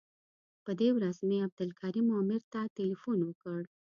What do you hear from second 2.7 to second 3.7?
تیلفون وکړ.